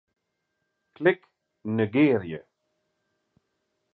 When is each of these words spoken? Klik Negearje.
Klik 0.95 1.21
Negearje. 1.77 2.39